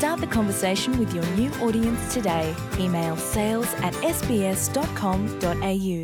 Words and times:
Start 0.00 0.20
the 0.26 0.32
conversation 0.38 0.90
with 1.00 1.10
your 1.16 1.26
new 1.36 1.50
audience 1.66 2.02
today. 2.14 2.46
Email 2.84 3.16
sales 3.18 3.70
at 3.86 3.94
sbs.com.au. 4.16 6.00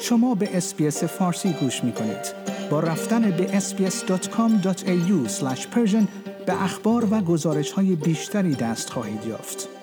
شما 0.00 0.34
به 0.34 0.56
اسپیس 0.56 1.04
فارسی 1.04 1.52
گوش 1.52 1.84
می 1.84 1.92
کنید. 1.92 2.34
با 2.70 2.80
رفتن 2.80 3.30
به 3.30 3.46
sbs.com.au 3.60 5.28
به 6.46 6.62
اخبار 6.62 7.08
و 7.10 7.20
گزارش 7.20 7.72
های 7.72 7.96
بیشتری 7.96 8.54
دست 8.54 8.90
خواهید 8.90 9.26
یافت. 9.26 9.75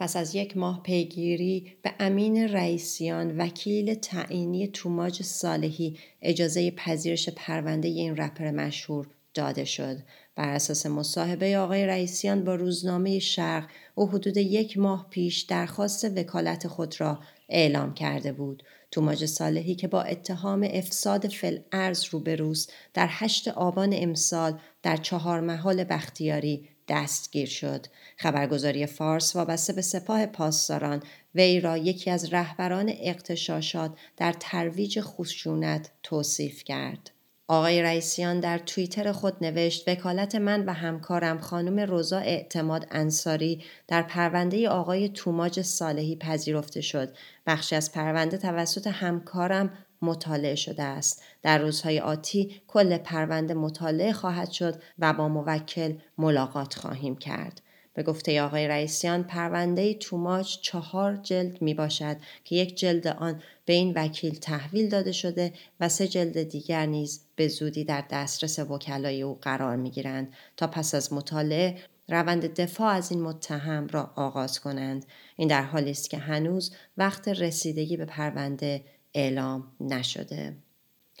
پس 0.00 0.16
از 0.16 0.34
یک 0.34 0.56
ماه 0.56 0.82
پیگیری 0.82 1.76
به 1.82 1.92
امین 2.00 2.48
رئیسیان 2.48 3.36
وکیل 3.36 3.94
تعیینی 3.94 4.68
توماج 4.68 5.22
صالحی 5.22 5.98
اجازه 6.22 6.70
پذیرش 6.70 7.28
پرونده 7.28 7.88
این 7.88 8.16
رپر 8.16 8.50
مشهور 8.50 9.08
داده 9.34 9.64
شد. 9.64 9.96
بر 10.36 10.48
اساس 10.48 10.86
مصاحبه 10.86 11.58
آقای 11.58 11.86
رئیسیان 11.86 12.44
با 12.44 12.54
روزنامه 12.54 13.18
شرق 13.18 13.68
او 13.94 14.08
حدود 14.08 14.36
یک 14.36 14.78
ماه 14.78 15.06
پیش 15.10 15.40
درخواست 15.40 16.04
وکالت 16.04 16.68
خود 16.68 17.00
را 17.00 17.18
اعلام 17.48 17.94
کرده 17.94 18.32
بود. 18.32 18.62
توماج 18.90 19.24
صالحی 19.26 19.74
که 19.74 19.88
با 19.88 20.02
اتهام 20.02 20.68
افساد 20.72 21.28
فل 21.28 21.58
ارز 21.72 22.04
روبروست 22.04 22.72
در 22.94 23.08
هشت 23.10 23.48
آبان 23.48 23.90
امسال 23.94 24.58
در 24.82 24.96
چهار 24.96 25.40
محال 25.40 25.84
بختیاری 25.84 26.68
دستگیر 26.90 27.48
شد. 27.48 27.86
خبرگزاری 28.16 28.86
فارس 28.86 29.36
وابسته 29.36 29.72
به 29.72 29.82
سپاه 29.82 30.26
پاسداران 30.26 31.02
وی 31.34 31.60
را 31.60 31.76
یکی 31.76 32.10
از 32.10 32.32
رهبران 32.32 32.92
اقتشاشات 33.00 33.92
در 34.16 34.32
ترویج 34.32 35.00
خشونت 35.00 35.90
توصیف 36.02 36.64
کرد. 36.64 37.10
آقای 37.48 37.82
رئیسیان 37.82 38.40
در 38.40 38.58
توییتر 38.58 39.12
خود 39.12 39.36
نوشت 39.40 39.88
وکالت 39.88 40.34
من 40.34 40.64
و 40.64 40.72
همکارم 40.72 41.38
خانم 41.38 41.80
روزا 41.80 42.18
اعتماد 42.18 42.86
انصاری 42.90 43.64
در 43.88 44.02
پرونده 44.02 44.68
آقای 44.68 45.08
توماج 45.08 45.62
صالحی 45.62 46.16
پذیرفته 46.16 46.80
شد. 46.80 47.16
بخشی 47.46 47.76
از 47.76 47.92
پرونده 47.92 48.38
توسط 48.38 48.86
همکارم 48.86 49.72
مطالعه 50.02 50.54
شده 50.54 50.82
است. 50.82 51.22
در 51.42 51.58
روزهای 51.58 52.00
آتی 52.00 52.60
کل 52.66 52.98
پرونده 52.98 53.54
مطالعه 53.54 54.12
خواهد 54.12 54.50
شد 54.50 54.82
و 54.98 55.12
با 55.12 55.28
موکل 55.28 55.94
ملاقات 56.18 56.74
خواهیم 56.74 57.16
کرد. 57.16 57.62
به 57.94 58.02
گفته 58.02 58.42
آقای 58.42 58.68
رئیسیان 58.68 59.22
پرونده 59.22 59.94
توماج 59.94 60.58
چهار 60.62 61.16
جلد 61.16 61.62
می 61.62 61.74
باشد 61.74 62.16
که 62.44 62.56
یک 62.56 62.76
جلد 62.76 63.06
آن 63.06 63.42
به 63.64 63.72
این 63.72 63.92
وکیل 63.96 64.38
تحویل 64.38 64.88
داده 64.88 65.12
شده 65.12 65.52
و 65.80 65.88
سه 65.88 66.08
جلد 66.08 66.42
دیگر 66.42 66.86
نیز 66.86 67.20
به 67.36 67.48
زودی 67.48 67.84
در 67.84 68.04
دسترس 68.10 68.58
وکلای 68.58 69.22
او 69.22 69.38
قرار 69.42 69.76
می 69.76 69.90
گیرند 69.90 70.32
تا 70.56 70.66
پس 70.66 70.94
از 70.94 71.12
مطالعه 71.12 71.78
روند 72.08 72.54
دفاع 72.54 72.94
از 72.94 73.10
این 73.10 73.22
متهم 73.22 73.86
را 73.86 74.10
آغاز 74.16 74.60
کنند. 74.60 75.06
این 75.36 75.48
در 75.48 75.62
حالی 75.62 75.90
است 75.90 76.10
که 76.10 76.18
هنوز 76.18 76.72
وقت 76.96 77.28
رسیدگی 77.28 77.96
به 77.96 78.04
پرونده 78.04 78.84
اعلام 79.14 79.72
نشده 79.80 80.56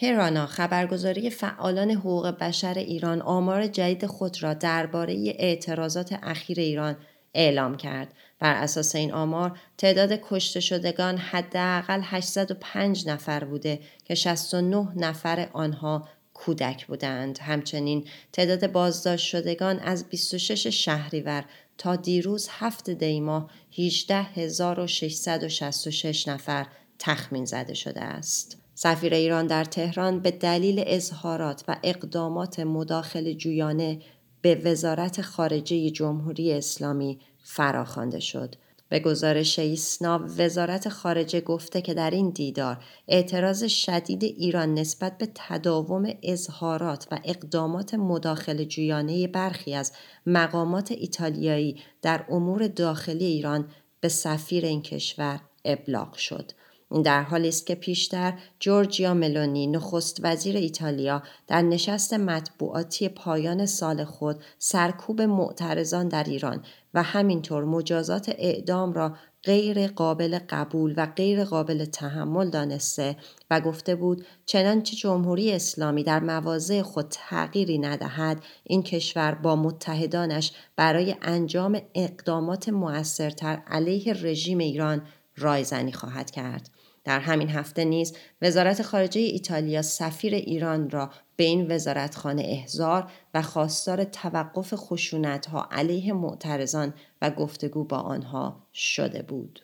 هرانا 0.00 0.46
خبرگزاری 0.46 1.30
فعالان 1.30 1.90
حقوق 1.90 2.26
بشر 2.26 2.74
ایران 2.74 3.22
آمار 3.22 3.66
جدید 3.66 4.06
خود 4.06 4.42
را 4.42 4.54
درباره 4.54 5.34
اعتراضات 5.38 6.18
اخیر 6.22 6.60
ایران 6.60 6.96
اعلام 7.34 7.76
کرد. 7.76 8.14
بر 8.38 8.54
اساس 8.54 8.94
این 8.94 9.12
آمار 9.12 9.58
تعداد 9.78 10.20
کشته 10.22 10.60
شدگان 10.60 11.16
حداقل 11.16 12.00
805 12.04 13.08
نفر 13.08 13.44
بوده 13.44 13.80
که 14.04 14.14
69 14.14 14.88
نفر 14.96 15.48
آنها 15.52 16.08
کودک 16.34 16.86
بودند. 16.86 17.38
همچنین 17.38 18.04
تعداد 18.32 18.72
بازداشت 18.72 19.26
شدگان 19.26 19.78
از 19.78 20.08
26 20.08 20.66
شهریور 20.66 21.44
تا 21.78 21.96
دیروز 21.96 22.48
هفت 22.50 22.90
دیماه 22.90 23.50
18666 23.70 26.28
نفر 26.28 26.66
تخمین 26.98 27.44
زده 27.44 27.74
شده 27.74 28.00
است. 28.00 28.56
سفیر 28.74 29.14
ایران 29.14 29.46
در 29.46 29.64
تهران 29.64 30.20
به 30.20 30.30
دلیل 30.30 30.84
اظهارات 30.86 31.64
و 31.68 31.76
اقدامات 31.82 32.60
مداخل 32.60 33.32
جویانه 33.32 33.98
به 34.42 34.54
وزارت 34.54 35.22
خارجه 35.22 35.90
جمهوری 35.90 36.52
اسلامی 36.52 37.18
فراخوانده 37.42 38.20
شد. 38.20 38.54
به 38.88 39.00
گزارش 39.00 39.58
ایسنا 39.58 40.26
وزارت 40.38 40.88
خارجه 40.88 41.40
گفته 41.40 41.82
که 41.82 41.94
در 41.94 42.10
این 42.10 42.30
دیدار 42.30 42.84
اعتراض 43.08 43.64
شدید 43.64 44.24
ایران 44.24 44.74
نسبت 44.74 45.18
به 45.18 45.28
تداوم 45.34 46.14
اظهارات 46.22 47.08
و 47.10 47.18
اقدامات 47.24 47.94
مداخل 47.94 48.64
جویانه 48.64 49.26
برخی 49.26 49.74
از 49.74 49.92
مقامات 50.26 50.92
ایتالیایی 50.92 51.82
در 52.02 52.24
امور 52.30 52.66
داخلی 52.66 53.24
ایران 53.24 53.68
به 54.00 54.08
سفیر 54.08 54.64
این 54.64 54.82
کشور 54.82 55.40
ابلاغ 55.64 56.12
شد. 56.14 56.52
این 56.90 57.02
در 57.02 57.22
حالی 57.22 57.48
است 57.48 57.66
که 57.66 57.74
پیشتر 57.74 58.38
جورجیا 58.60 59.14
ملونی 59.14 59.66
نخست 59.66 60.20
وزیر 60.22 60.56
ایتالیا 60.56 61.22
در 61.46 61.62
نشست 61.62 62.14
مطبوعاتی 62.14 63.08
پایان 63.08 63.66
سال 63.66 64.04
خود 64.04 64.42
سرکوب 64.58 65.22
معترضان 65.22 66.08
در 66.08 66.24
ایران 66.24 66.64
و 66.94 67.02
همینطور 67.02 67.64
مجازات 67.64 68.28
اعدام 68.28 68.92
را 68.92 69.16
غیر 69.44 69.86
قابل 69.86 70.38
قبول 70.48 70.94
و 70.96 71.06
غیر 71.06 71.44
قابل 71.44 71.84
تحمل 71.84 72.50
دانسته 72.50 73.16
و 73.50 73.60
گفته 73.60 73.94
بود 73.94 74.26
چنانچه 74.46 74.96
جمهوری 74.96 75.52
اسلامی 75.52 76.02
در 76.02 76.20
مواضع 76.20 76.82
خود 76.82 77.06
تغییری 77.10 77.78
ندهد 77.78 78.42
این 78.64 78.82
کشور 78.82 79.34
با 79.34 79.56
متحدانش 79.56 80.52
برای 80.76 81.16
انجام 81.22 81.80
اقدامات 81.94 82.68
موثرتر 82.68 83.62
علیه 83.66 84.12
رژیم 84.12 84.58
ایران 84.58 85.02
رایزنی 85.36 85.92
خواهد 85.92 86.30
کرد. 86.30 86.70
در 87.08 87.20
همین 87.20 87.48
هفته 87.48 87.84
نیز 87.84 88.16
وزارت 88.42 88.82
خارجه 88.82 89.20
ایتالیا 89.20 89.82
سفیر 89.82 90.34
ایران 90.34 90.90
را 90.90 91.10
به 91.36 91.44
این 91.44 91.72
وزارتخانه 91.72 92.42
احضار 92.46 93.10
و 93.34 93.42
خواستار 93.42 94.04
توقف 94.04 94.74
خشونت 94.76 95.46
ها 95.46 95.68
علیه 95.70 96.12
معترضان 96.12 96.94
و 97.22 97.30
گفتگو 97.30 97.84
با 97.84 97.96
آنها 97.96 98.66
شده 98.72 99.22
بود. 99.22 99.60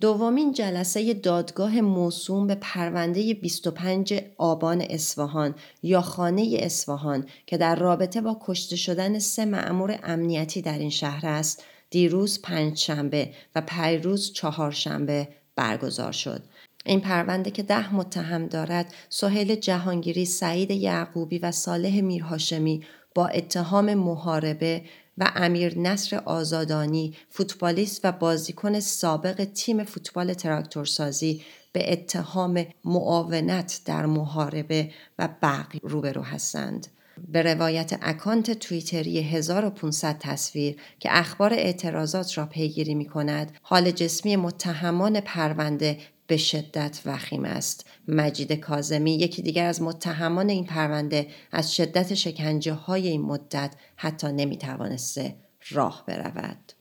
دومین 0.00 0.52
جلسه 0.52 1.14
دادگاه 1.14 1.80
موسوم 1.80 2.46
به 2.46 2.54
پرونده 2.54 3.34
25 3.34 4.14
آبان 4.36 4.80
اصفهان 4.80 5.54
یا 5.82 6.00
خانه 6.00 6.56
اصفهان 6.60 7.26
که 7.46 7.58
در 7.58 7.76
رابطه 7.76 8.20
با 8.20 8.38
کشته 8.40 8.76
شدن 8.76 9.18
سه 9.18 9.44
معمور 9.44 10.00
امنیتی 10.02 10.62
در 10.62 10.78
این 10.78 10.90
شهر 10.90 11.26
است 11.26 11.64
دیروز 11.90 12.42
پنج 12.42 12.78
شنبه 12.78 13.30
و 13.54 13.60
پیروز 13.60 14.32
چهارشنبه 14.32 15.28
برگزار 15.58 16.12
شد 16.12 16.42
این 16.88 17.00
پرونده 17.00 17.50
که 17.50 17.62
ده 17.62 17.94
متهم 17.94 18.46
دارد 18.46 18.94
سهیل 19.08 19.54
جهانگیری 19.54 20.24
سعید 20.24 20.70
یعقوبی 20.70 21.38
و 21.38 21.52
صالح 21.52 22.00
میرهاشمی 22.00 22.84
با 23.14 23.26
اتهام 23.26 23.94
محاربه 23.94 24.82
و 25.18 25.32
امیر 25.36 25.78
نصر 25.78 26.16
آزادانی 26.16 27.14
فوتبالیست 27.30 28.00
و 28.04 28.12
بازیکن 28.12 28.80
سابق 28.80 29.44
تیم 29.44 29.84
فوتبال 29.84 30.34
تراکتورسازی 30.34 31.42
به 31.72 31.92
اتهام 31.92 32.66
معاونت 32.84 33.80
در 33.84 34.06
محاربه 34.06 34.90
و 35.18 35.28
بقی 35.42 35.78
روبرو 35.82 36.22
هستند. 36.22 36.86
به 37.28 37.42
روایت 37.42 37.98
اکانت 38.02 38.50
توییتری 38.50 39.20
1500 39.20 40.16
تصویر 40.18 40.76
که 41.00 41.08
اخبار 41.12 41.54
اعتراضات 41.54 42.38
را 42.38 42.46
پیگیری 42.46 42.94
می 42.94 43.06
کند، 43.06 43.52
حال 43.62 43.90
جسمی 43.90 44.36
متهمان 44.36 45.20
پرونده 45.20 45.98
به 46.28 46.36
شدت 46.36 47.00
وخیم 47.06 47.44
است. 47.44 47.86
مجید 48.08 48.52
کازمی 48.52 49.14
یکی 49.14 49.42
دیگر 49.42 49.66
از 49.66 49.82
متهمان 49.82 50.48
این 50.48 50.64
پرونده 50.64 51.26
از 51.52 51.74
شدت 51.74 52.14
شکنجه 52.14 52.72
های 52.72 53.08
این 53.08 53.22
مدت 53.22 53.74
حتی 53.96 54.32
نمی 54.32 54.58
توانسته 54.58 55.36
راه 55.70 56.04
برود. 56.06 56.72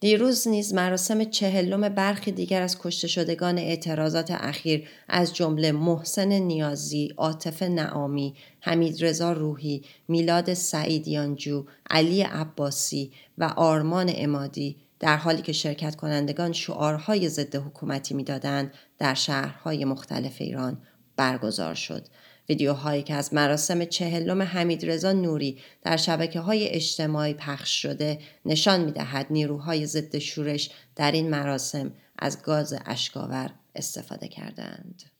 دیروز 0.00 0.48
نیز 0.48 0.74
مراسم 0.74 1.24
چهلم 1.24 1.88
برخی 1.88 2.32
دیگر 2.32 2.62
از 2.62 2.78
کشته 2.78 3.08
شدگان 3.08 3.58
اعتراضات 3.58 4.30
اخیر 4.30 4.88
از 5.08 5.34
جمله 5.34 5.72
محسن 5.72 6.32
نیازی، 6.32 7.14
عاطف 7.16 7.62
نعامی، 7.62 8.34
حمید 8.60 9.04
رضا 9.04 9.32
روحی، 9.32 9.82
میلاد 10.08 10.54
سعیدیانجو، 10.54 11.64
علی 11.90 12.22
عباسی 12.22 13.12
و 13.38 13.44
آرمان 13.44 14.12
امادی 14.16 14.76
در 15.00 15.16
حالی 15.16 15.42
که 15.42 15.52
شرکت 15.52 15.96
کنندگان 15.96 16.52
شعارهای 16.52 17.28
ضد 17.28 17.56
حکومتی 17.56 18.14
می‌دادند 18.14 18.74
در 18.98 19.14
شهرهای 19.14 19.84
مختلف 19.84 20.36
ایران 20.38 20.82
برگزار 21.16 21.74
شد. 21.74 22.06
ویدیوهایی 22.48 23.02
که 23.02 23.14
از 23.14 23.34
مراسم 23.34 23.84
چهلم 23.84 24.42
رضا 24.84 25.12
نوری 25.12 25.58
در 25.82 25.96
شبکه 25.96 26.40
های 26.40 26.68
اجتماعی 26.68 27.34
پخش 27.34 27.82
شده 27.82 28.18
نشان 28.44 28.84
می 28.84 28.92
دهد 28.92 29.26
نیروهای 29.30 29.86
ضد 29.86 30.18
شورش 30.18 30.70
در 30.96 31.12
این 31.12 31.30
مراسم 31.30 31.92
از 32.18 32.42
گاز 32.42 32.74
اشکاور 32.86 33.50
استفاده 33.74 34.28
کردند. 34.28 35.19